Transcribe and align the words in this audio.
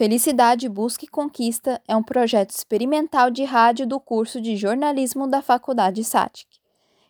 Felicidade 0.00 0.66
Busca 0.66 1.04
e 1.04 1.08
Conquista 1.08 1.78
é 1.86 1.94
um 1.94 2.02
projeto 2.02 2.52
experimental 2.52 3.30
de 3.30 3.44
rádio 3.44 3.86
do 3.86 4.00
curso 4.00 4.40
de 4.40 4.56
jornalismo 4.56 5.28
da 5.28 5.42
Faculdade 5.42 6.02
SATIC. 6.02 6.46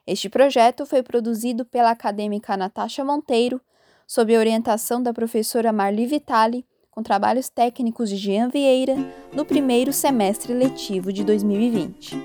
Este 0.05 0.29
projeto 0.29 0.85
foi 0.85 1.01
produzido 1.01 1.65
pela 1.65 1.93
acadêmica 1.93 2.57
Natasha 2.57 3.05
Monteiro, 3.05 3.61
sob 4.09 4.37
orientação 4.37 5.01
da 5.01 5.13
professora 5.13 5.73
Marli 5.73 6.05
Vitali, 6.05 6.67
com 6.91 7.01
trabalhos 7.01 7.49
técnicos 7.49 8.11
de 8.11 8.17
Jean 8.17 8.49
Vieira, 8.49 8.97
no 9.33 9.45
primeiro 9.45 9.93
semestre 9.93 10.53
letivo 10.53 11.13
de 11.13 11.23
2020. 11.23 12.17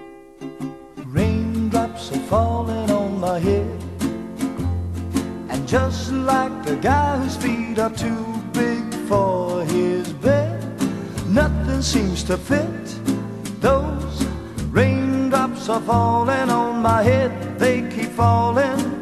Raindrops 1.13 2.09
Nothing 11.35 11.81
seems 11.81 12.23
to 12.23 12.37
fit. 12.37 12.65
Those 13.59 14.25
raindrops 14.71 15.67
are 15.67 15.81
falling 15.81 16.49
on 16.49 16.81
my 16.81 17.03
head. 17.03 17.29
They 17.59 17.81
keep 17.89 18.11
falling. 18.15 18.95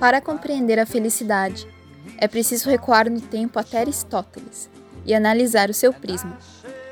Para 0.00 0.20
compreender 0.20 0.80
a 0.80 0.84
felicidade, 0.84 1.68
é 2.18 2.26
preciso 2.26 2.68
recuar 2.68 3.08
no 3.08 3.20
tempo 3.20 3.60
até 3.60 3.78
Aristóteles 3.78 4.68
e 5.06 5.14
analisar 5.14 5.70
o 5.70 5.74
seu 5.74 5.92
prisma, 5.92 6.36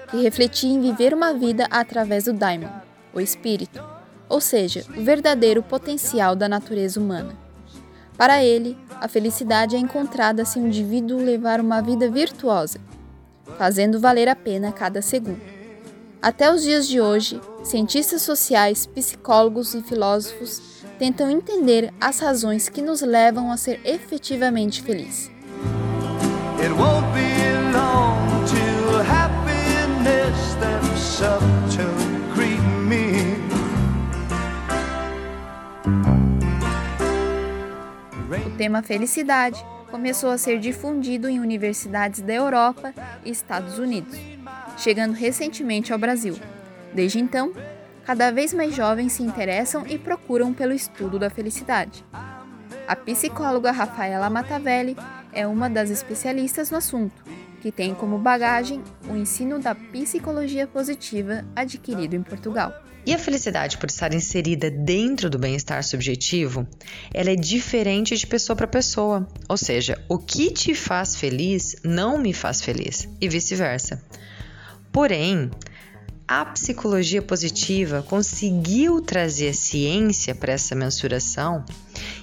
que 0.09 0.23
refletia 0.23 0.70
em 0.70 0.80
viver 0.80 1.12
uma 1.12 1.34
vida 1.34 1.66
através 1.68 2.27
do 2.27 2.32
daimon, 2.32 2.70
o 3.12 3.20
espírito, 3.20 3.84
ou 4.29 4.41
seja, 4.41 4.84
o 4.96 5.02
verdadeiro 5.02 5.65
potencial 5.65 6.37
da 6.37 6.48
natureza 6.48 7.01
humana. 7.01 7.34
Para 8.16 8.45
ele, 8.45 8.79
a 9.01 9.09
felicidade 9.09 9.74
é 9.74 9.80
encontrada 9.80 10.45
se 10.45 10.60
o 10.60 10.65
indivíduo 10.65 11.18
levar 11.18 11.60
uma 11.60 11.82
vida 11.82 12.09
virtuosa, 12.09 12.79
fazendo 13.59 14.01
valer 14.01 14.29
a 14.29 14.37
pena 14.37 14.73
cada 14.73 15.02
segundo. 15.02 15.41
Até 16.20 16.52
os 16.52 16.62
dias 16.62 16.87
de 16.87 17.01
hoje, 17.01 17.40
cientistas 17.65 18.23
sociais, 18.23 18.87
psicólogos 18.87 19.74
e 19.74 19.82
filósofos 19.82 20.82
tentam 20.99 21.29
entender 21.29 21.93
as 22.01 22.21
razões 22.21 22.68
que 22.68 22.80
nos 22.80 23.01
levam 23.01 23.51
a 23.51 23.57
ser 23.57 23.80
efetivamente 23.85 24.82
felizes. 24.82 25.32
O 38.46 38.57
tema 38.57 38.80
felicidade 38.80 39.71
começou 39.93 40.30
a 40.30 40.38
ser 40.38 40.59
difundido 40.59 41.29
em 41.29 41.38
universidades 41.38 42.23
da 42.23 42.32
Europa 42.32 42.95
e 43.23 43.30
Estados 43.30 43.79
Unidos, 43.79 44.18
chegando 44.79 45.12
recentemente 45.12 45.93
ao 45.93 45.98
Brasil. 45.98 46.35
Desde 46.95 47.18
então, 47.18 47.52
cada 48.02 48.30
vez 48.30 48.54
mais 48.54 48.74
jovens 48.74 49.13
se 49.13 49.23
interessam 49.23 49.87
e 49.87 49.98
procuram 49.98 50.54
pelo 50.54 50.73
estudo 50.73 51.18
da 51.18 51.29
felicidade. 51.29 52.02
A 52.88 52.96
psicóloga 52.96 53.70
Rafaela 53.70 54.30
Matavelli 54.30 54.96
é 55.30 55.46
uma 55.46 55.68
das 55.68 55.90
especialistas 55.90 56.70
no 56.70 56.79
assunto, 56.79 57.23
que 57.63 57.71
tem 57.71 57.95
como 57.95 58.18
bagagem 58.18 58.82
o 59.09 59.16
ensino 59.16 59.60
da 59.60 59.73
psicologia 59.73 60.66
positiva 60.66 61.45
adquirido 61.55 62.16
em 62.16 62.23
Portugal. 62.23 62.74
E 63.07 63.15
a 63.15 63.19
felicidade, 63.19 63.79
por 63.79 63.88
estar 63.88 64.12
inserida 64.12 64.69
dentro 64.69 65.31
do 65.31 65.38
bem-estar 65.38 65.82
subjetivo, 65.84 66.66
ela 67.15 67.31
é 67.31 67.37
diferente 67.37 68.16
de 68.16 68.27
pessoa 68.27 68.56
para 68.56 68.66
pessoa. 68.66 69.28
Ou 69.49 69.56
seja, 69.56 70.04
o 70.09 70.19
que 70.19 70.50
te 70.50 70.75
faz 70.75 71.15
feliz 71.15 71.77
não 71.84 72.19
me 72.19 72.32
faz 72.32 72.60
feliz, 72.60 73.09
e 73.21 73.28
vice-versa. 73.28 74.03
Porém, 74.91 75.49
a 76.26 76.44
psicologia 76.47 77.22
positiva 77.22 78.03
conseguiu 78.03 79.00
trazer 79.00 79.54
ciência 79.54 80.34
para 80.34 80.53
essa 80.53 80.75
mensuração 80.75 81.65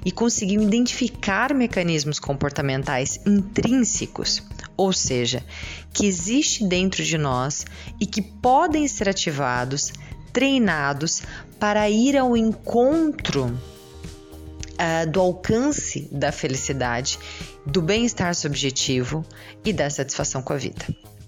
e 0.06 0.12
conseguiu 0.12 0.62
identificar 0.62 1.54
mecanismos 1.54 2.20
comportamentais 2.20 3.20
intrínsecos, 3.26 4.42
ou 4.80 4.94
seja, 4.94 5.44
que 5.92 6.06
existe 6.06 6.66
dentro 6.66 7.04
de 7.04 7.18
nós 7.18 7.66
e 8.00 8.06
que 8.06 8.22
podem 8.22 8.88
ser 8.88 9.10
ativados, 9.10 9.92
treinados 10.32 11.22
para 11.60 11.90
ir 11.90 12.16
ao 12.16 12.38
encontro 12.38 13.48
uh, 13.48 15.12
do 15.12 15.20
alcance 15.20 16.08
da 16.10 16.32
felicidade, 16.32 17.20
do 17.66 17.82
bem-estar 17.82 18.34
subjetivo 18.34 19.26
e 19.66 19.74
da 19.74 19.90
satisfação 19.90 20.42
com 20.42 20.54
a 20.54 20.58
vida. 20.58 20.86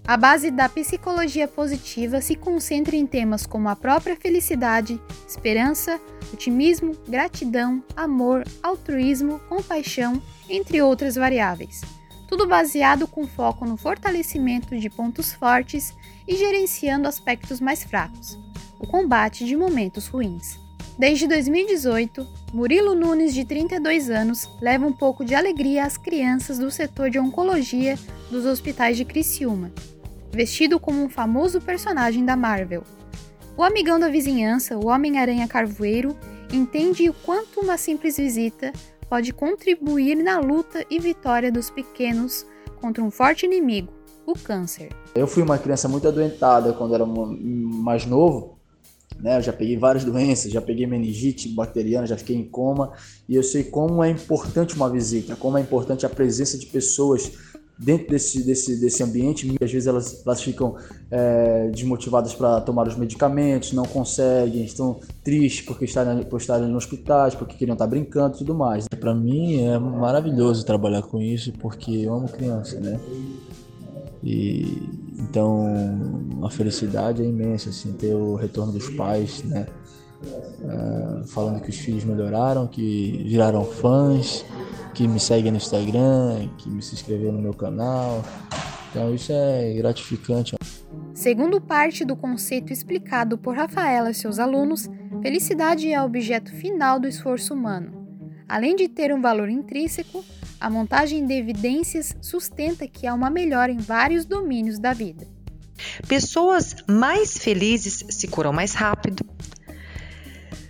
A 0.07 0.15
base 0.15 0.49
da 0.49 0.69
psicologia 0.69 1.45
positiva 1.45 2.21
se 2.21 2.35
concentra 2.35 2.95
em 2.95 3.05
temas 3.05 3.45
como 3.45 3.67
a 3.67 3.75
própria 3.75 4.15
felicidade, 4.15 4.97
esperança, 5.27 5.99
otimismo, 6.33 6.95
gratidão, 7.05 7.83
amor, 7.97 8.45
altruísmo, 8.63 9.39
compaixão, 9.49 10.21
entre 10.49 10.81
outras 10.81 11.15
variáveis. 11.15 11.81
Tudo 12.31 12.47
baseado 12.47 13.09
com 13.09 13.27
foco 13.27 13.65
no 13.65 13.75
fortalecimento 13.75 14.79
de 14.79 14.89
pontos 14.89 15.33
fortes 15.33 15.93
e 16.25 16.33
gerenciando 16.37 17.05
aspectos 17.05 17.59
mais 17.59 17.83
fracos, 17.83 18.39
o 18.79 18.87
combate 18.87 19.43
de 19.43 19.57
momentos 19.57 20.07
ruins. 20.07 20.57
Desde 20.97 21.27
2018, 21.27 22.25
Murilo 22.53 22.95
Nunes, 22.95 23.33
de 23.33 23.43
32 23.43 24.09
anos, 24.09 24.49
leva 24.61 24.87
um 24.87 24.93
pouco 24.93 25.25
de 25.25 25.35
alegria 25.35 25.83
às 25.83 25.97
crianças 25.97 26.57
do 26.57 26.71
setor 26.71 27.09
de 27.09 27.19
oncologia 27.19 27.99
dos 28.29 28.45
hospitais 28.45 28.95
de 28.95 29.03
Criciúma, 29.03 29.69
vestido 30.31 30.79
como 30.79 31.03
um 31.03 31.09
famoso 31.09 31.59
personagem 31.59 32.23
da 32.23 32.37
Marvel. 32.37 32.85
O 33.57 33.61
amigão 33.63 33.99
da 33.99 34.07
vizinhança, 34.07 34.77
o 34.77 34.87
Homem-Aranha 34.87 35.49
Carvoeiro, 35.49 36.15
entende 36.53 37.09
o 37.09 37.13
quanto 37.13 37.59
uma 37.59 37.75
simples 37.75 38.15
visita 38.15 38.71
pode 39.11 39.33
contribuir 39.33 40.15
na 40.15 40.39
luta 40.39 40.85
e 40.89 40.97
vitória 40.97 41.51
dos 41.51 41.69
pequenos 41.69 42.45
contra 42.79 43.03
um 43.03 43.11
forte 43.11 43.45
inimigo, 43.45 43.91
o 44.25 44.31
câncer. 44.31 44.87
Eu 45.13 45.27
fui 45.27 45.43
uma 45.43 45.57
criança 45.57 45.89
muito 45.89 46.07
adoentada 46.07 46.71
quando 46.71 46.95
era 46.95 47.05
mais 47.05 48.05
novo, 48.05 48.57
né? 49.19 49.35
Eu 49.35 49.41
já 49.41 49.51
peguei 49.51 49.77
várias 49.77 50.05
doenças, 50.05 50.49
já 50.49 50.61
peguei 50.61 50.87
meningite 50.87 51.49
bacteriana, 51.49 52.07
já 52.07 52.15
fiquei 52.15 52.37
em 52.37 52.45
coma, 52.45 52.93
e 53.27 53.35
eu 53.35 53.43
sei 53.43 53.65
como 53.65 54.01
é 54.01 54.09
importante 54.09 54.77
uma 54.77 54.89
visita, 54.89 55.35
como 55.35 55.57
é 55.57 55.61
importante 55.61 56.05
a 56.05 56.09
presença 56.09 56.57
de 56.57 56.67
pessoas 56.67 57.33
dentro 57.83 58.07
desse, 58.09 58.43
desse, 58.43 58.79
desse 58.79 59.01
ambiente, 59.01 59.45
muitas 59.47 59.71
vezes 59.71 59.87
elas, 59.87 60.21
elas 60.25 60.41
ficam 60.41 60.75
é, 61.09 61.67
desmotivadas 61.69 62.33
para 62.33 62.61
tomar 62.61 62.87
os 62.87 62.95
medicamentos, 62.95 63.73
não 63.73 63.85
conseguem, 63.85 64.63
estão 64.63 64.99
tristes 65.23 65.65
porque 65.65 65.85
estarem, 65.85 66.23
por 66.23 66.39
estarem 66.39 66.67
no 66.67 66.77
hospitais, 66.77 67.33
porque 67.33 67.55
queriam 67.55 67.73
estar 67.73 67.87
brincando 67.87 68.35
e 68.35 68.37
tudo 68.37 68.53
mais. 68.53 68.87
Para 68.87 69.15
mim 69.15 69.63
é 69.63 69.79
maravilhoso 69.79 70.63
trabalhar 70.63 71.01
com 71.01 71.19
isso 71.19 71.51
porque 71.53 71.91
eu 71.91 72.13
amo 72.13 72.29
criança, 72.29 72.79
né? 72.79 72.99
E 74.23 74.87
então 75.17 75.65
a 76.43 76.49
felicidade 76.51 77.23
é 77.23 77.25
imensa, 77.25 77.69
assim, 77.69 77.93
ter 77.93 78.13
o 78.13 78.35
retorno 78.35 78.71
dos 78.71 78.89
pais, 78.89 79.43
né? 79.43 79.65
É, 80.63 81.27
falando 81.27 81.61
que 81.61 81.71
os 81.71 81.77
filhos 81.77 82.03
melhoraram, 82.03 82.67
que 82.67 83.23
viraram 83.27 83.65
fãs, 83.65 84.45
que 84.93 85.07
me 85.07 85.19
seguem 85.19 85.51
no 85.51 85.57
Instagram, 85.57 86.49
que 86.57 86.69
me 86.69 86.81
se 86.81 86.95
inscreveram 86.95 87.33
no 87.33 87.41
meu 87.41 87.53
canal. 87.53 88.23
Então 88.89 89.13
isso 89.13 89.31
é 89.31 89.73
gratificante. 89.73 90.55
Segundo 91.13 91.61
parte 91.61 92.03
do 92.03 92.15
conceito 92.15 92.73
explicado 92.73 93.37
por 93.37 93.55
Rafaela 93.55 94.11
e 94.11 94.13
seus 94.13 94.39
alunos, 94.39 94.89
felicidade 95.21 95.91
é 95.91 96.01
o 96.01 96.05
objeto 96.05 96.51
final 96.51 96.99
do 96.99 97.07
esforço 97.07 97.53
humano. 97.53 98.01
Além 98.47 98.75
de 98.75 98.89
ter 98.89 99.13
um 99.13 99.21
valor 99.21 99.49
intrínseco, 99.49 100.25
a 100.59 100.69
montagem 100.69 101.25
de 101.25 101.33
evidências 101.33 102.15
sustenta 102.21 102.87
que 102.87 103.07
há 103.07 103.13
uma 103.13 103.29
melhora 103.29 103.71
em 103.71 103.77
vários 103.77 104.25
domínios 104.25 104.77
da 104.77 104.93
vida. 104.93 105.25
Pessoas 106.07 106.75
mais 106.87 107.37
felizes 107.37 108.03
se 108.09 108.27
curam 108.27 108.51
mais 108.51 108.73
rápido, 108.73 109.25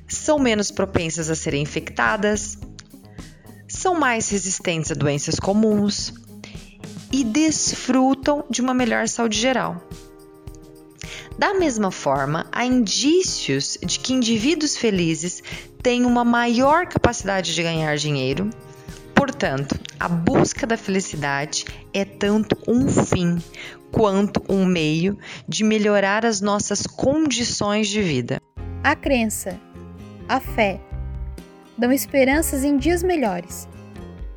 são 0.08 0.38
menos 0.38 0.72
propensas 0.72 1.30
a 1.30 1.36
serem 1.36 1.64
infectadas, 1.64 2.58
são 3.82 3.96
mais 3.96 4.30
resistentes 4.30 4.92
a 4.92 4.94
doenças 4.94 5.40
comuns 5.40 6.14
e 7.12 7.24
desfrutam 7.24 8.46
de 8.48 8.62
uma 8.62 8.76
melhor 8.76 9.08
saúde 9.08 9.40
geral. 9.40 9.82
Da 11.36 11.56
mesma 11.56 11.90
forma, 11.90 12.46
há 12.52 12.64
indícios 12.64 13.80
de 13.84 13.98
que 13.98 14.14
indivíduos 14.14 14.78
felizes 14.78 15.42
têm 15.82 16.06
uma 16.06 16.24
maior 16.24 16.86
capacidade 16.86 17.56
de 17.56 17.64
ganhar 17.64 17.98
dinheiro. 17.98 18.52
Portanto, 19.16 19.80
a 20.00 20.08
busca 20.08 20.68
da 20.68 20.78
felicidade 20.78 21.66
é 21.92 22.06
tanto 22.06 22.56
um 22.68 22.88
fim 22.88 23.42
quanto 23.92 24.44
um 24.48 24.64
meio 24.64 25.18
de 25.48 25.64
melhorar 25.64 26.24
as 26.24 26.40
nossas 26.40 26.86
condições 26.86 27.88
de 27.88 28.04
vida. 28.04 28.40
A 28.84 28.96
crença, 28.96 29.60
a 30.30 30.40
fé, 30.40 30.80
dão 31.76 31.92
esperanças 31.92 32.64
em 32.64 32.78
dias 32.78 33.02
melhores 33.02 33.71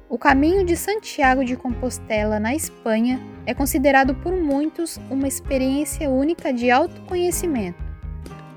O 0.07 0.19
caminho 0.19 0.65
de 0.65 0.77
Santiago 0.77 1.43
de 1.45 1.57
Compostela, 1.57 2.39
na 2.39 2.55
Espanha, 2.55 3.19
é 3.47 3.55
considerado 3.55 4.15
por 4.15 4.35
muitos 4.35 4.99
uma 5.11 5.27
experiência 5.27 6.11
única 6.11 6.53
de 6.53 6.71
autoconhecimento, 6.71 7.83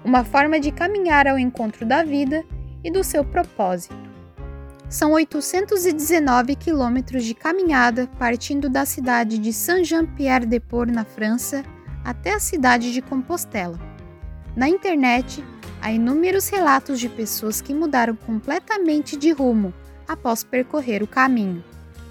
uma 0.04 0.26
forma 0.26 0.60
de 0.60 0.72
caminhar 0.72 1.26
ao 1.26 1.40
encontro 1.40 1.86
da 1.86 2.04
vida 2.04 2.44
e 2.84 2.92
do 2.92 3.02
seu 3.02 3.24
propósito. 3.24 3.96
São 4.90 5.14
819 5.14 6.56
quilômetros 6.56 7.24
de 7.24 7.34
caminhada 7.34 8.10
partindo 8.20 8.70
da 8.70 8.86
cidade 8.86 9.38
de 9.38 9.54
Saint-Jean-Pierre-de-Port, 9.54 10.92
na 10.92 11.06
França, 11.06 11.64
até 12.04 12.34
a 12.34 12.40
cidade 12.40 12.92
de 12.92 13.02
Compostela. 13.02 13.80
Na 14.54 14.68
internet, 14.68 15.44
há 15.82 15.94
inúmeros 15.94 16.50
relatos 16.50 17.00
de 17.00 17.08
pessoas 17.08 17.62
que 17.62 17.74
mudaram 17.74 18.16
completamente 18.16 19.16
de 19.16 19.32
rumo 19.32 19.74
após 20.08 20.44
percorrer 20.44 21.04
o 21.04 21.08
caminho, 21.08 21.64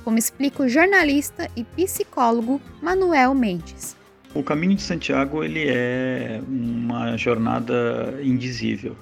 como 0.05 0.19
explica 0.19 0.63
o 0.63 0.69
jornalista 0.69 1.51
e 1.57 1.65
psicólogo 1.65 2.61
Manuel 2.83 3.35
Mendes. 3.35 3.97
O 4.35 4.43
caminho 4.43 4.75
de 4.75 4.83
Santiago 4.83 5.43
ele 5.43 5.65
é 5.67 6.41
uma 6.47 7.17
jornada 7.17 8.19
indizível. 8.23 8.95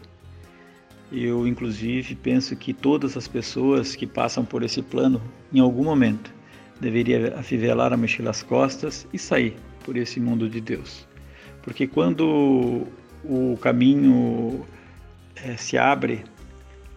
Eu, 1.10 1.46
inclusive, 1.46 2.14
penso 2.14 2.56
que 2.56 2.72
todas 2.72 3.16
as 3.16 3.28
pessoas 3.28 3.94
que 3.94 4.06
passam 4.06 4.44
por 4.44 4.62
esse 4.62 4.80
plano, 4.80 5.20
em 5.52 5.60
algum 5.60 5.84
momento, 5.84 6.32
deveria 6.80 7.38
afivelar 7.38 7.92
a 7.92 7.96
mochila 7.96 8.30
às 8.30 8.42
costas 8.42 9.06
e 9.12 9.18
sair 9.18 9.56
por 9.84 9.96
esse 9.96 10.18
mundo 10.18 10.48
de 10.48 10.60
Deus. 10.60 11.06
Porque 11.62 11.86
quando 11.86 12.86
o 13.24 13.56
caminho 13.60 14.66
é, 15.36 15.56
se 15.56 15.78
abre, 15.78 16.24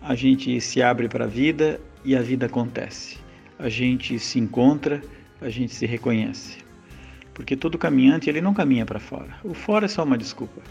a 0.01 0.15
gente 0.15 0.59
se 0.61 0.81
abre 0.81 1.07
para 1.07 1.25
a 1.25 1.27
vida 1.27 1.79
e 2.07 2.15
a 2.15 2.21
vida 2.21 2.45
acontece. 2.45 3.17
A 3.59 3.67
gente 3.67 4.17
se 4.17 4.39
encontra, 4.39 5.01
a 5.41 5.49
gente 5.49 5.75
se 5.75 5.85
reconhece. 5.85 6.59
Porque 7.33 7.53
todo 7.53 7.77
caminhante 7.77 8.29
ele 8.29 8.39
não 8.39 8.53
caminha 8.53 8.85
para 8.85 8.97
fora. 8.97 9.35
O 9.43 9.53
fora 9.53 9.85
é 9.85 9.89
só 9.89 10.05
uma 10.05 10.17
desculpa, 10.17 10.61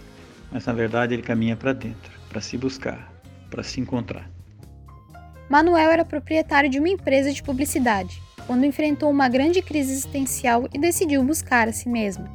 mas 0.51 0.65
na 0.65 0.73
verdade 0.73 1.13
ele 1.13 1.23
caminha 1.23 1.55
para 1.55 1.75
dentro, 1.75 2.11
para 2.31 2.41
se 2.41 2.57
buscar, 2.57 3.13
para 3.51 3.63
se 3.63 3.79
encontrar. 3.79 4.31
Manuel 5.51 5.91
era 5.91 6.07
proprietário 6.07 6.71
de 6.71 6.79
uma 6.79 6.89
empresa 6.89 7.31
de 7.31 7.43
publicidade 7.43 8.19
quando 8.47 8.65
enfrentou 8.65 9.11
uma 9.11 9.29
grande 9.29 9.61
crise 9.61 9.93
existencial 9.93 10.67
e 10.73 10.79
decidiu 10.79 11.23
buscar 11.23 11.69
a 11.69 11.73
si 11.73 11.89
mesmo. 11.89 12.27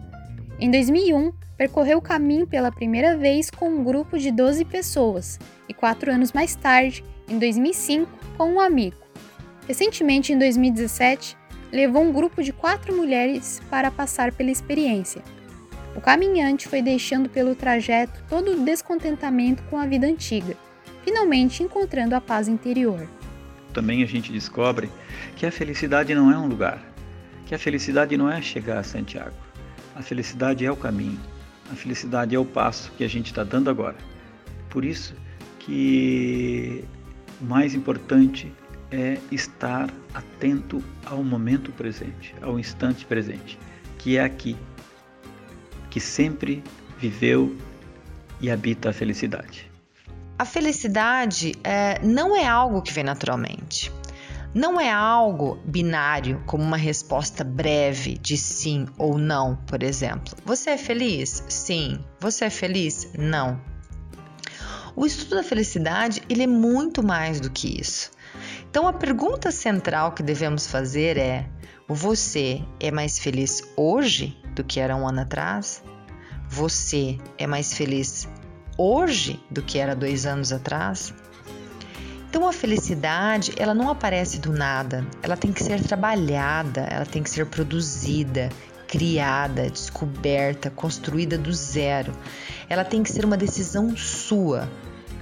Em 0.59 0.69
2001, 0.69 1.33
percorreu 1.57 1.97
o 1.97 2.01
caminho 2.03 2.45
pela 2.45 2.71
primeira 2.71 3.17
vez 3.17 3.49
com 3.49 3.67
um 3.67 3.83
grupo 3.83 4.19
de 4.19 4.29
12 4.29 4.63
pessoas 4.65 5.39
e 5.67 5.73
quatro 5.73 6.11
anos 6.11 6.31
mais 6.31 6.55
tarde, 6.55 7.03
em 7.27 7.39
2005, 7.39 8.20
com 8.37 8.53
um 8.53 8.59
amigo. 8.59 8.97
Recentemente, 9.67 10.33
em 10.33 10.37
2017, 10.37 11.37
levou 11.71 12.03
um 12.03 12.11
grupo 12.11 12.43
de 12.43 12.51
quatro 12.51 12.95
mulheres 12.95 13.61
para 13.69 13.91
passar 13.91 14.31
pela 14.31 14.51
experiência. 14.51 15.21
O 15.95 16.01
caminhante 16.01 16.67
foi 16.67 16.81
deixando 16.81 17.29
pelo 17.29 17.55
trajeto 17.55 18.23
todo 18.29 18.51
o 18.51 18.65
descontentamento 18.65 19.63
com 19.63 19.77
a 19.77 19.85
vida 19.85 20.07
antiga, 20.07 20.55
finalmente 21.03 21.63
encontrando 21.63 22.15
a 22.15 22.21
paz 22.21 22.47
interior 22.47 23.07
também 23.71 24.03
a 24.03 24.05
gente 24.05 24.31
descobre 24.31 24.89
que 25.35 25.45
a 25.45 25.51
felicidade 25.51 26.13
não 26.13 26.31
é 26.31 26.37
um 26.37 26.47
lugar, 26.47 26.81
que 27.45 27.55
a 27.55 27.59
felicidade 27.59 28.15
não 28.17 28.29
é 28.29 28.41
chegar 28.41 28.77
a 28.77 28.83
Santiago. 28.83 29.35
A 29.95 30.01
felicidade 30.01 30.65
é 30.65 30.71
o 30.71 30.75
caminho, 30.75 31.19
a 31.71 31.75
felicidade 31.75 32.35
é 32.35 32.39
o 32.39 32.45
passo 32.45 32.91
que 32.97 33.03
a 33.03 33.07
gente 33.07 33.27
está 33.27 33.43
dando 33.43 33.69
agora. 33.69 33.97
Por 34.69 34.85
isso 34.85 35.15
que 35.59 36.83
o 37.41 37.45
mais 37.45 37.73
importante 37.73 38.51
é 38.91 39.17
estar 39.31 39.89
atento 40.13 40.83
ao 41.05 41.23
momento 41.23 41.71
presente, 41.71 42.35
ao 42.41 42.59
instante 42.59 43.05
presente, 43.05 43.57
que 43.97 44.17
é 44.17 44.23
aqui, 44.23 44.55
que 45.89 45.99
sempre 45.99 46.63
viveu 46.97 47.55
e 48.39 48.51
habita 48.51 48.89
a 48.89 48.93
felicidade. 48.93 49.71
A 50.37 50.45
felicidade 50.45 51.53
é, 51.63 51.99
não 52.03 52.35
é 52.35 52.45
algo 52.47 52.81
que 52.81 52.91
vem 52.91 53.03
naturalmente. 53.03 53.91
Não 54.53 54.81
é 54.81 54.91
algo 54.91 55.57
binário, 55.63 56.43
como 56.45 56.61
uma 56.61 56.75
resposta 56.75 57.41
breve 57.41 58.17
de 58.17 58.35
sim 58.35 58.85
ou 58.97 59.17
não, 59.17 59.55
por 59.55 59.81
exemplo. 59.81 60.35
Você 60.45 60.71
é 60.71 60.77
feliz? 60.77 61.43
Sim. 61.47 62.03
Você 62.19 62.45
é 62.45 62.49
feliz? 62.49 63.09
Não. 63.17 63.70
O 64.95 65.05
estudo 65.05 65.35
da 65.35 65.43
felicidade 65.43 66.21
ele 66.29 66.43
é 66.43 66.47
muito 66.47 67.03
mais 67.03 67.39
do 67.39 67.49
que 67.49 67.79
isso. 67.79 68.11
Então 68.69 68.87
a 68.87 68.93
pergunta 68.93 69.51
central 69.51 70.11
que 70.13 70.23
devemos 70.23 70.67
fazer 70.67 71.17
é: 71.17 71.47
você 71.87 72.61
é 72.79 72.91
mais 72.91 73.19
feliz 73.19 73.61
hoje 73.75 74.37
do 74.53 74.63
que 74.63 74.79
era 74.79 74.95
um 74.95 75.07
ano 75.07 75.21
atrás? 75.21 75.83
Você 76.49 77.17
é 77.37 77.47
mais 77.47 77.73
feliz 77.73 78.27
hoje 78.77 79.41
do 79.49 79.61
que 79.61 79.77
era 79.77 79.95
dois 79.95 80.25
anos 80.25 80.51
atrás. 80.51 81.13
Então 82.29 82.47
a 82.47 82.53
felicidade 82.53 83.53
ela 83.57 83.73
não 83.73 83.89
aparece 83.89 84.39
do 84.39 84.53
nada, 84.53 85.05
ela 85.21 85.35
tem 85.35 85.51
que 85.51 85.61
ser 85.61 85.83
trabalhada, 85.83 86.81
ela 86.89 87.05
tem 87.05 87.21
que 87.21 87.29
ser 87.29 87.45
produzida, 87.45 88.49
criada, 88.91 89.69
descoberta, 89.69 90.69
construída 90.69 91.37
do 91.37 91.53
zero. 91.53 92.11
Ela 92.67 92.83
tem 92.83 93.01
que 93.01 93.09
ser 93.09 93.23
uma 93.23 93.37
decisão 93.37 93.95
sua. 93.95 94.69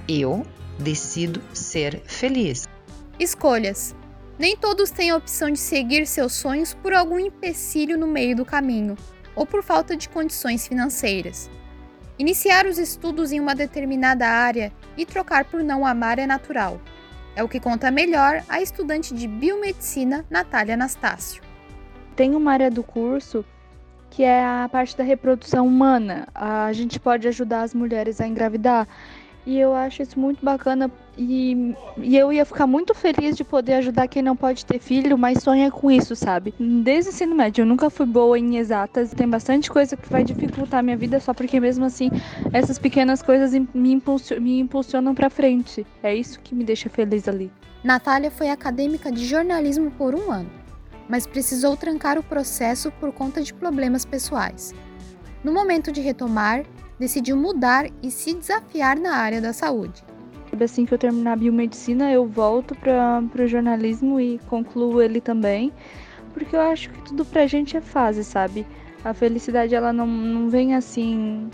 Eu 0.08 0.44
decido 0.76 1.40
ser 1.54 2.02
feliz. 2.04 2.68
Escolhas. 3.18 3.94
Nem 4.36 4.56
todos 4.56 4.90
têm 4.90 5.10
a 5.10 5.16
opção 5.16 5.50
de 5.50 5.58
seguir 5.58 6.04
seus 6.06 6.32
sonhos 6.32 6.74
por 6.74 6.92
algum 6.92 7.20
empecilho 7.20 7.96
no 7.96 8.08
meio 8.08 8.34
do 8.34 8.44
caminho 8.44 8.96
ou 9.36 9.46
por 9.46 9.62
falta 9.62 9.96
de 9.96 10.08
condições 10.08 10.66
financeiras. 10.66 11.48
Iniciar 12.18 12.66
os 12.66 12.76
estudos 12.76 13.30
em 13.30 13.38
uma 13.38 13.54
determinada 13.54 14.26
área 14.26 14.72
e 14.96 15.06
trocar 15.06 15.44
por 15.44 15.62
não 15.62 15.86
amar 15.86 16.18
é 16.18 16.26
natural. 16.26 16.80
É 17.36 17.44
o 17.44 17.48
que 17.48 17.60
conta 17.60 17.88
melhor 17.88 18.42
a 18.48 18.60
estudante 18.60 19.14
de 19.14 19.28
biomedicina 19.28 20.26
Natália 20.28 20.74
Anastácio. 20.74 21.40
Tem 22.16 22.34
uma 22.34 22.52
área 22.52 22.70
do 22.70 22.82
curso 22.82 23.44
que 24.10 24.22
é 24.22 24.44
a 24.44 24.68
parte 24.70 24.96
da 24.96 25.04
reprodução 25.04 25.66
humana. 25.66 26.26
A 26.34 26.72
gente 26.72 26.98
pode 26.98 27.26
ajudar 27.28 27.62
as 27.62 27.72
mulheres 27.72 28.20
a 28.20 28.26
engravidar. 28.26 28.86
E 29.46 29.58
eu 29.58 29.74
acho 29.74 30.02
isso 30.02 30.20
muito 30.20 30.44
bacana 30.44 30.90
e, 31.16 31.74
e, 31.96 32.16
eu 32.16 32.32
ia 32.32 32.44
ficar 32.44 32.66
muito 32.66 32.94
feliz 32.94 33.36
de 33.36 33.42
poder 33.42 33.74
ajudar 33.74 34.06
quem 34.06 34.22
não 34.22 34.36
pode 34.36 34.64
ter 34.66 34.78
filho, 34.78 35.16
mas 35.16 35.42
sonha 35.42 35.70
com 35.70 35.90
isso, 35.90 36.14
sabe? 36.14 36.54
Desde 36.58 37.10
o 37.10 37.12
ensino 37.12 37.34
médio, 37.34 37.62
eu 37.62 37.66
nunca 37.66 37.88
fui 37.88 38.06
boa 38.06 38.38
em 38.38 38.58
exatas. 38.58 39.12
Tem 39.12 39.28
bastante 39.28 39.70
coisa 39.70 39.96
que 39.96 40.08
vai 40.10 40.22
dificultar 40.22 40.80
a 40.80 40.82
minha 40.82 40.96
vida, 40.96 41.18
só 41.20 41.32
porque 41.32 41.58
mesmo 41.58 41.84
assim 41.84 42.10
essas 42.52 42.78
pequenas 42.78 43.22
coisas 43.22 43.52
me, 43.74 43.92
impulsionam, 43.92 44.42
me 44.42 44.60
impulsionam 44.60 45.14
pra 45.14 45.30
frente. 45.30 45.86
É 46.02 46.14
isso 46.14 46.38
que 46.40 46.54
me 46.54 46.62
deixa 46.62 46.90
feliz 46.90 47.26
ali. 47.26 47.50
Natália 47.82 48.30
foi 48.30 48.50
acadêmica 48.50 49.10
de 49.10 49.24
jornalismo 49.24 49.90
por 49.92 50.14
um 50.14 50.30
ano, 50.30 50.50
mas 51.10 51.26
precisou 51.26 51.76
trancar 51.76 52.16
o 52.16 52.22
processo 52.22 52.92
por 52.92 53.12
conta 53.12 53.42
de 53.42 53.52
problemas 53.52 54.04
pessoais. 54.04 54.72
No 55.42 55.52
momento 55.52 55.90
de 55.90 56.00
retomar, 56.00 56.64
decidiu 56.98 57.36
mudar 57.36 57.86
e 58.00 58.10
se 58.10 58.32
desafiar 58.32 58.96
na 58.96 59.16
área 59.16 59.40
da 59.40 59.52
saúde. 59.52 60.04
Assim 60.62 60.84
que 60.84 60.94
eu 60.94 60.98
terminar 60.98 61.32
a 61.32 61.36
biomedicina, 61.36 62.12
eu 62.12 62.26
volto 62.26 62.74
para 62.76 63.42
o 63.42 63.46
jornalismo 63.46 64.20
e 64.20 64.38
concluo 64.48 65.02
ele 65.02 65.20
também, 65.20 65.72
porque 66.32 66.54
eu 66.54 66.60
acho 66.60 66.90
que 66.90 67.02
tudo 67.02 67.24
pra 67.24 67.46
gente 67.46 67.76
é 67.76 67.80
fase, 67.80 68.22
sabe? 68.22 68.66
A 69.04 69.14
felicidade 69.14 69.74
ela 69.74 69.92
não, 69.92 70.06
não 70.06 70.48
vem 70.50 70.74
assim, 70.74 71.48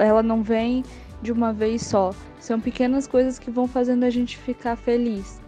ela 0.00 0.22
não 0.22 0.42
vem 0.42 0.84
de 1.20 1.32
uma 1.32 1.52
vez 1.52 1.82
só. 1.82 2.14
São 2.38 2.60
pequenas 2.60 3.06
coisas 3.06 3.38
que 3.38 3.50
vão 3.50 3.66
fazendo 3.66 4.04
a 4.04 4.10
gente 4.10 4.38
ficar 4.38 4.76
feliz. 4.76 5.40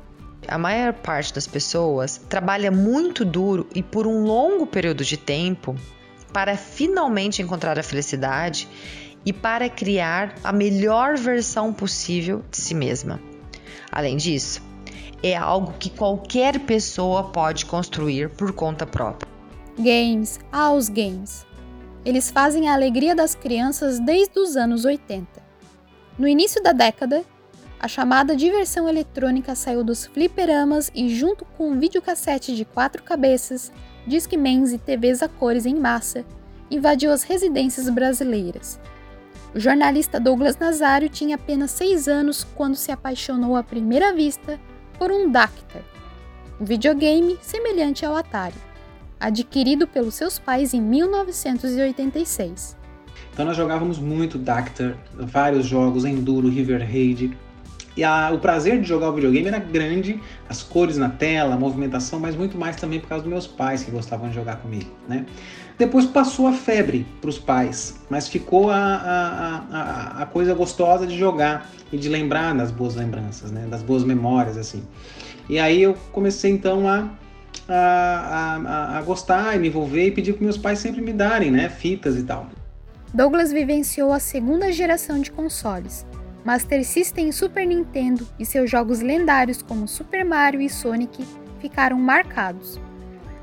A 0.49 0.59
maior 0.59 0.93
parte 0.93 1.35
das 1.35 1.47
pessoas 1.47 2.21
trabalha 2.29 2.71
muito 2.71 3.25
duro 3.25 3.69
e 3.75 3.83
por 3.83 4.07
um 4.07 4.23
longo 4.23 4.67
período 4.67 5.05
de 5.05 5.17
tempo 5.17 5.75
para 6.33 6.57
finalmente 6.57 7.43
encontrar 7.43 7.79
a 7.79 7.83
felicidade 7.83 8.69
e 9.25 9.33
para 9.33 9.69
criar 9.69 10.35
a 10.45 10.53
melhor 10.53 11.17
versão 11.17 11.73
possível 11.73 12.45
de 12.50 12.59
si 12.59 12.75
mesma. 12.75 13.21
Além 13.91 14.17
disso, 14.17 14.62
é 15.23 15.35
algo 15.35 15.75
que 15.79 15.91
qualquer 15.91 16.61
pessoa 16.61 17.25
pode 17.31 17.67
construir 17.67 18.31
por 18.31 18.53
conta 18.53 18.87
própria. 18.87 19.29
Games, 19.79 20.38
aos 20.53 20.88
games. 20.88 21.45
Eles 22.05 22.31
fazem 22.31 22.69
a 22.69 22.75
alegria 22.75 23.17
das 23.17 23.35
crianças 23.35 23.99
desde 23.99 24.38
os 24.38 24.57
anos 24.57 24.85
80. 24.85 25.26
No 26.17 26.29
início 26.29 26.62
da 26.62 26.73
década, 26.73 27.25
a 27.78 27.88
chamada 27.88 28.35
diversão 28.35 28.88
eletrônica 28.88 29.54
saiu 29.54 29.85
dos 29.85 30.06
fliperamas 30.06 30.90
e, 30.95 31.09
junto 31.14 31.45
com 31.45 31.71
um 31.71 31.78
videocassete 31.78 32.56
de 32.56 32.64
quatro 32.64 33.02
cabeças, 33.02 33.71
Discmans 34.06 34.73
e 34.73 34.78
TVs 34.78 35.23
a 35.23 35.28
cores 35.28 35.66
em 35.66 35.75
massa, 35.75 36.25
invadiu 36.71 37.12
as 37.12 37.23
residências 37.23 37.90
brasileiras. 37.90 38.80
O 39.54 39.61
jornalista 39.61 40.18
Douglas 40.18 40.56
Nazário 40.56 41.09
tinha 41.09 41.37
apenas 41.37 41.71
seis 41.71 42.09
anos 42.09 42.45
quando 42.54 42.76
se 42.76 42.90
apaixonou 42.90 43.56
à 43.56 43.62
primeira 43.62 44.12
vista 44.12 44.59
por 44.99 45.11
um 45.11 45.30
Dactar. 45.30 45.83
um 46.59 46.64
videogame 46.64 47.38
semelhante 47.42 48.06
ao 48.06 48.16
Atari, 48.16 48.54
adquirido 49.21 49.87
pelos 49.87 50.14
seus 50.14 50.38
pais 50.38 50.73
em 50.73 50.80
1986. 50.80 52.75
Então 53.33 53.45
nós 53.45 53.56
jogávamos 53.56 53.99
muito 53.99 54.38
Dactar, 54.38 54.97
vários 55.14 55.66
jogos, 55.66 56.06
Enduro, 56.06 56.49
River 56.49 56.80
Raid, 56.80 57.37
e 57.97 58.05
a, 58.05 58.31
o 58.33 58.38
prazer 58.38 58.81
de 58.81 58.87
jogar 58.87 59.09
o 59.09 59.12
videogame 59.15 59.49
era 59.49 59.59
grande, 59.59 60.21
as 60.49 60.62
cores 60.62 60.99
na 60.99 61.09
tela, 61.09 61.55
a 61.55 61.59
movimentação, 61.59 62.21
mas 62.21 62.37
muito 62.37 62.59
mais 62.59 62.76
também 62.76 63.00
por 63.00 63.09
causa 63.09 63.25
dos 63.25 63.33
meus 63.33 63.47
pais 63.47 63.83
que 63.83 63.91
gostavam 63.91 64.29
de 64.29 64.35
jogar 64.35 64.57
comigo, 64.57 64.91
né? 65.09 65.25
Depois 65.79 66.07
passou 66.07 66.47
a 66.47 66.53
febre 66.53 67.07
para 67.21 67.29
os 67.29 67.38
pais, 67.38 68.00
mas 68.09 68.29
ficou 68.29 68.71
a, 68.71 68.76
a, 68.76 69.65
a, 69.71 70.23
a, 70.23 70.26
coisa 70.26 70.55
gostosa 70.55 71.07
de 71.07 71.19
jogar 71.19 71.71
e 71.93 71.99
de 71.99 72.09
lembrar 72.09 72.55
das 72.55 72.71
boas 72.71 72.95
lembranças, 72.95 73.50
né? 73.50 73.67
Das 73.69 73.83
boas 73.83 74.03
memórias, 74.03 74.57
assim. 74.57 74.83
E 75.49 75.59
aí 75.59 75.83
eu 75.83 75.95
comecei 76.12 76.50
então 76.50 76.88
a, 76.88 77.11
a, 77.69 78.57
a, 78.65 78.99
a 78.99 79.03
gostar 79.03 79.55
e 79.55 79.59
me 79.59 79.69
envolver 79.69 80.07
e 80.07 80.11
pedir 80.11 80.33
para 80.33 80.45
meus 80.45 80.57
pais 80.57 80.79
sempre 80.79 81.03
me 81.03 81.12
darem, 81.12 81.50
né? 81.50 81.69
Fitas 81.69 82.17
e 82.17 82.23
tal. 82.23 82.49
Douglas 83.12 83.53
vivenciou 83.53 84.12
a 84.12 84.19
segunda 84.19 84.73
geração 84.73 85.21
de 85.21 85.31
consoles, 85.31 86.07
Master 86.47 86.85
System 86.85 87.31
e 87.31 87.33
Super 87.33 87.67
Nintendo 87.67 88.25
e 88.38 88.47
seus 88.47 88.71
jogos 88.71 89.00
lendários 89.00 89.62
como 89.62 89.88
Super 89.88 90.25
Mario 90.25 90.61
e 90.61 90.71
Sonic 90.71 91.26
ficaram 91.61 91.99
marcados. 91.99 92.81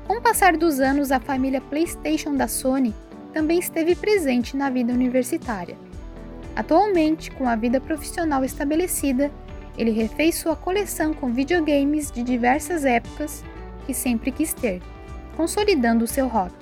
Com 0.06 0.14
o 0.14 0.22
passar 0.22 0.56
dos 0.56 0.80
anos, 0.80 1.12
a 1.12 1.20
família 1.20 1.60
PlayStation 1.60 2.34
da 2.34 2.48
Sony 2.48 2.94
também 3.30 3.58
esteve 3.58 3.94
presente 3.94 4.56
na 4.56 4.70
vida 4.70 4.90
universitária. 4.90 5.76
Atualmente, 6.56 7.30
com 7.30 7.46
a 7.46 7.54
vida 7.54 7.78
profissional 7.78 8.42
estabelecida, 8.42 9.30
ele 9.76 9.90
refez 9.90 10.36
sua 10.36 10.56
coleção 10.56 11.12
com 11.12 11.30
videogames 11.30 12.10
de 12.10 12.22
diversas 12.22 12.86
épocas 12.86 13.44
que 13.84 13.92
sempre 13.92 14.32
quis 14.32 14.54
ter, 14.54 14.80
consolidando 15.36 16.06
o 16.06 16.08
seu 16.08 16.26
hobby. 16.26 16.54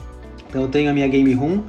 Então 0.48 0.62
eu 0.62 0.68
tenho 0.68 0.90
a 0.90 0.92
minha 0.92 1.06
game 1.06 1.32
room 1.34 1.62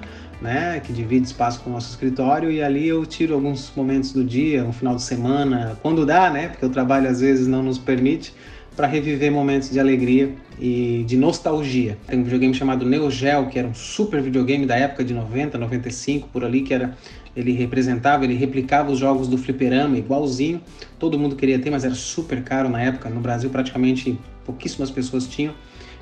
né, 0.43 0.81
que 0.81 0.91
divide 0.91 1.25
espaço 1.25 1.61
com 1.61 1.69
o 1.69 1.73
nosso 1.73 1.89
escritório 1.89 2.51
e 2.51 2.61
ali 2.61 2.85
eu 2.87 3.05
tiro 3.05 3.33
alguns 3.33 3.71
momentos 3.75 4.11
do 4.11 4.23
dia, 4.23 4.65
um 4.65 4.73
final 4.73 4.95
de 4.95 5.01
semana, 5.01 5.79
quando 5.81 6.05
dá, 6.05 6.29
né, 6.29 6.49
porque 6.49 6.65
o 6.65 6.69
trabalho 6.69 7.09
às 7.09 7.21
vezes 7.21 7.47
não 7.47 7.63
nos 7.63 7.77
permite, 7.77 8.33
para 8.75 8.87
reviver 8.87 9.31
momentos 9.31 9.69
de 9.69 9.79
alegria 9.79 10.33
e 10.59 11.03
de 11.07 11.15
nostalgia. 11.15 11.97
Tem 12.07 12.19
um 12.19 12.23
videogame 12.23 12.53
chamado 12.53 12.85
Neo 12.85 13.09
Geo, 13.09 13.47
que 13.47 13.57
era 13.57 13.67
um 13.67 13.73
super 13.73 14.19
videogame 14.21 14.65
da 14.65 14.75
época 14.75 15.03
de 15.03 15.13
90, 15.13 15.57
95 15.57 16.27
por 16.29 16.43
ali, 16.43 16.61
que 16.61 16.73
era 16.73 16.97
ele 17.35 17.51
representava, 17.51 18.23
ele 18.23 18.35
replicava 18.35 18.91
os 18.91 18.99
jogos 18.99 19.27
do 19.27 19.37
fliperama 19.37 19.97
igualzinho. 19.97 20.61
Todo 20.99 21.17
mundo 21.17 21.35
queria 21.35 21.57
ter, 21.57 21.69
mas 21.69 21.83
era 21.83 21.95
super 21.95 22.43
caro 22.43 22.69
na 22.69 22.81
época. 22.81 23.09
No 23.09 23.21
Brasil 23.21 23.49
praticamente 23.49 24.17
pouquíssimas 24.45 24.91
pessoas 24.91 25.27
tinham. 25.27 25.53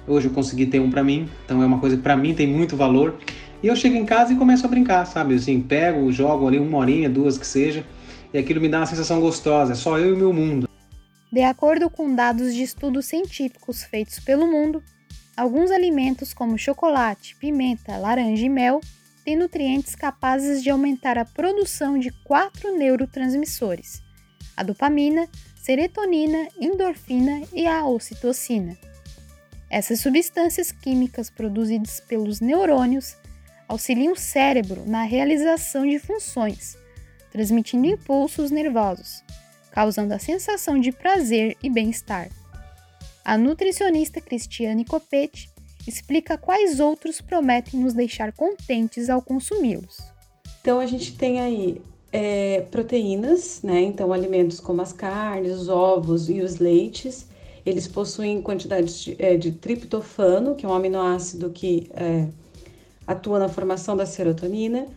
Hoje 0.07 0.27
eu 0.27 0.33
consegui 0.33 0.65
ter 0.65 0.79
um 0.79 0.89
para 0.89 1.03
mim, 1.03 1.29
então 1.45 1.61
é 1.61 1.65
uma 1.65 1.77
coisa 1.77 1.95
que 1.95 2.01
para 2.01 2.17
mim 2.17 2.33
tem 2.33 2.47
muito 2.47 2.75
valor. 2.75 3.15
E 3.63 3.67
eu 3.67 3.75
chego 3.75 3.95
em 3.95 4.05
casa 4.05 4.33
e 4.33 4.35
começo 4.35 4.65
a 4.65 4.69
brincar, 4.69 5.05
sabe? 5.05 5.35
Assim, 5.35 5.61
pego, 5.61 6.11
jogo 6.11 6.47
ali 6.47 6.57
uma 6.57 6.79
horinha, 6.79 7.07
duas 7.07 7.37
que 7.37 7.45
seja, 7.45 7.85
e 8.33 8.37
aquilo 8.39 8.59
me 8.59 8.67
dá 8.67 8.79
uma 8.79 8.87
sensação 8.87 9.21
gostosa, 9.21 9.73
é 9.73 9.75
só 9.75 9.99
eu 9.99 10.09
e 10.09 10.13
o 10.13 10.17
meu 10.17 10.33
mundo. 10.33 10.67
De 11.31 11.43
acordo 11.43 11.89
com 11.89 12.13
dados 12.13 12.55
de 12.55 12.63
estudos 12.63 13.05
científicos 13.05 13.83
feitos 13.83 14.19
pelo 14.19 14.47
mundo, 14.47 14.83
alguns 15.37 15.69
alimentos 15.69 16.33
como 16.33 16.57
chocolate, 16.57 17.35
pimenta, 17.35 17.97
laranja 17.97 18.43
e 18.43 18.49
mel 18.49 18.81
têm 19.23 19.37
nutrientes 19.37 19.95
capazes 19.95 20.63
de 20.63 20.71
aumentar 20.71 21.19
a 21.19 21.25
produção 21.25 21.99
de 21.99 22.09
quatro 22.25 22.75
neurotransmissores: 22.75 24.01
a 24.57 24.63
dopamina, 24.63 25.29
serotonina, 25.55 26.47
endorfina 26.59 27.43
e 27.53 27.67
a 27.67 27.85
ocitocina. 27.85 28.75
Essas 29.69 29.99
substâncias 29.99 30.71
químicas 30.71 31.29
produzidas 31.29 32.01
pelos 32.01 32.41
neurônios 32.41 33.15
auxiliam 33.71 34.11
o 34.11 34.17
cérebro 34.17 34.83
na 34.85 35.03
realização 35.03 35.87
de 35.87 35.97
funções, 35.97 36.77
transmitindo 37.31 37.87
impulsos 37.87 38.51
nervosos, 38.51 39.23
causando 39.71 40.13
a 40.13 40.19
sensação 40.19 40.77
de 40.77 40.91
prazer 40.91 41.55
e 41.63 41.69
bem-estar. 41.69 42.29
A 43.23 43.37
nutricionista 43.37 44.19
Cristiane 44.19 44.83
Copete 44.83 45.49
explica 45.87 46.37
quais 46.37 46.81
outros 46.81 47.21
prometem 47.21 47.79
nos 47.79 47.93
deixar 47.93 48.33
contentes 48.33 49.09
ao 49.09 49.21
consumi-los. 49.21 49.99
Então 50.59 50.81
a 50.81 50.85
gente 50.85 51.15
tem 51.15 51.39
aí 51.39 51.81
é, 52.11 52.65
proteínas, 52.69 53.61
né? 53.63 53.79
Então 53.83 54.11
alimentos 54.11 54.59
como 54.59 54.81
as 54.81 54.91
carnes, 54.91 55.53
os 55.53 55.69
ovos 55.69 56.29
e 56.29 56.41
os 56.41 56.57
leites, 56.57 57.25
eles 57.65 57.87
possuem 57.87 58.41
quantidades 58.41 58.99
de, 58.99 59.15
é, 59.17 59.37
de 59.37 59.53
triptofano, 59.53 60.55
que 60.55 60.65
é 60.65 60.69
um 60.69 60.73
aminoácido 60.73 61.49
que 61.51 61.89
é, 61.93 62.27
atua 63.05 63.39
na 63.39 63.49
formação 63.49 63.95
da 63.95 64.05
serotonina. 64.05 64.87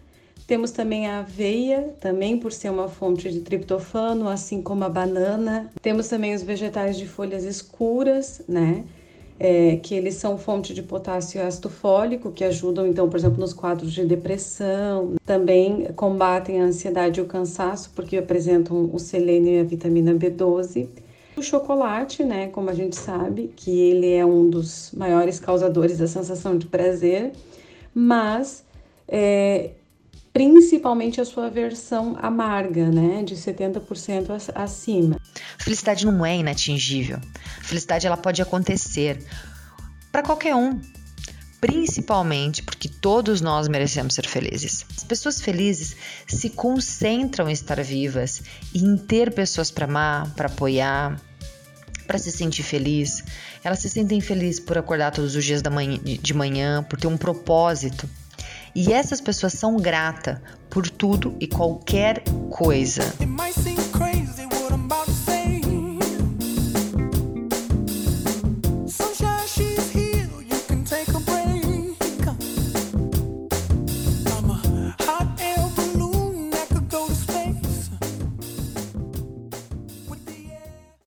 Temos 0.46 0.70
também 0.70 1.06
a 1.06 1.20
aveia, 1.20 1.94
também 2.00 2.37
por 2.37 2.52
ser 2.52 2.70
uma 2.70 2.88
fonte 2.88 3.30
de 3.30 3.40
triptofano, 3.40 4.28
assim 4.28 4.61
como 4.61 4.84
a 4.84 4.88
banana. 4.90 5.70
Temos 5.80 6.08
também 6.08 6.34
os 6.34 6.42
vegetais 6.42 6.99
de 6.99 7.06
folhas 7.06 7.44
escuras, 7.44 8.42
né? 8.46 8.84
É, 9.40 9.76
que 9.76 9.94
eles 9.94 10.14
são 10.14 10.38
fonte 10.38 10.73
de 10.73 10.82
potássio 10.82 11.38
e 11.38 11.42
ácido 11.42 11.68
fólico, 11.68 12.30
que 12.30 12.44
ajudam, 12.44 12.87
então, 12.87 13.08
por 13.08 13.16
exemplo, 13.16 13.40
nos 13.40 13.52
quadros 13.52 13.92
de 13.92 14.04
depressão. 14.04 15.14
Também 15.25 15.88
combatem 15.96 16.61
a 16.61 16.64
ansiedade 16.64 17.18
e 17.18 17.23
o 17.23 17.26
cansaço, 17.26 17.90
porque 17.96 18.18
apresentam 18.18 18.90
o 18.92 18.99
selênio 18.99 19.54
e 19.54 19.61
a 19.61 19.64
vitamina 19.64 20.14
B12. 20.14 20.88
O 21.37 21.42
chocolate, 21.42 22.23
né, 22.23 22.49
como 22.49 22.70
a 22.70 22.75
gente 22.75 22.94
sabe, 22.94 23.50
que 23.56 23.70
ele 23.70 24.12
é 24.12 24.25
um 24.25 24.49
dos 24.49 24.92
maiores 24.92 25.40
causadores 25.40 25.99
da 25.99 26.06
sensação 26.06 26.56
de 26.56 26.66
prazer 26.66 27.32
mas 27.95 28.65
é, 29.07 29.71
principalmente 30.33 31.21
a 31.21 31.25
sua 31.25 31.49
versão 31.49 32.17
amarga, 32.21 32.91
né, 32.91 33.23
de 33.23 33.37
70% 33.37 34.51
acima. 34.53 35.21
Felicidade 35.59 36.05
não 36.05 36.27
é 36.27 36.37
inatingível. 36.37 37.21
Felicidade 37.63 38.07
ela 38.07 38.17
pode 38.17 38.43
acontecer 38.43 39.25
para 40.11 40.23
qualquer 40.23 40.57
um, 40.57 40.81
principalmente 41.61 42.63
porque 42.63 42.89
todos 42.89 43.41
nós 43.41 43.69
merecemos 43.69 44.15
ser 44.15 44.27
felizes. 44.27 44.85
As 44.97 45.05
pessoas 45.05 45.41
felizes 45.41 45.97
se 46.27 46.51
concentram 46.51 47.49
em 47.49 47.53
estar 47.53 47.81
vivas 47.83 48.43
e 48.75 48.85
em 48.85 48.97
ter 48.97 49.33
pessoas 49.33 49.71
para 49.71 49.85
amar, 49.85 50.35
para 50.35 50.49
apoiar, 50.49 51.21
para 52.04 52.18
se 52.18 52.30
sentir 52.30 52.62
feliz. 52.62 53.25
Elas 53.62 53.80
se 53.80 53.88
sentem 53.88 54.20
felizes 54.20 54.61
por 54.61 54.78
acordar 54.78 55.11
todos 55.11 55.34
os 55.34 55.44
dias 55.44 55.62
manhã, 55.70 55.99
de 56.02 56.34
manhã, 56.34 56.82
por 56.82 57.00
ter 57.00 57.06
um 57.06 57.16
propósito. 57.16 58.08
E 58.75 58.92
essas 58.92 59.20
pessoas 59.20 59.52
são 59.52 59.76
gratas 59.76 60.38
por 60.68 60.88
tudo 60.88 61.37
e 61.38 61.46
qualquer 61.46 62.23
coisa. 62.50 63.02